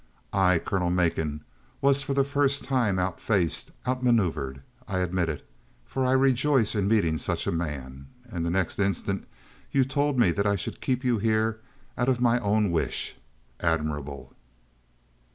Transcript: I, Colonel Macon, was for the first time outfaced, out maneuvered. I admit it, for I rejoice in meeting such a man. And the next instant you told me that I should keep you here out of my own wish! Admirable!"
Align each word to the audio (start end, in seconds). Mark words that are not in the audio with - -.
I, 0.33 0.57
Colonel 0.57 0.89
Macon, 0.89 1.43
was 1.79 2.01
for 2.01 2.15
the 2.15 2.23
first 2.23 2.63
time 2.63 2.97
outfaced, 2.97 3.69
out 3.85 4.01
maneuvered. 4.03 4.63
I 4.87 4.97
admit 4.97 5.29
it, 5.29 5.47
for 5.85 6.07
I 6.07 6.11
rejoice 6.13 6.73
in 6.73 6.87
meeting 6.87 7.19
such 7.19 7.45
a 7.45 7.51
man. 7.51 8.07
And 8.27 8.43
the 8.43 8.49
next 8.49 8.79
instant 8.79 9.27
you 9.71 9.85
told 9.85 10.17
me 10.17 10.31
that 10.31 10.47
I 10.47 10.55
should 10.55 10.81
keep 10.81 11.03
you 11.03 11.19
here 11.19 11.59
out 11.99 12.09
of 12.09 12.19
my 12.19 12.39
own 12.39 12.71
wish! 12.71 13.15
Admirable!" 13.59 14.33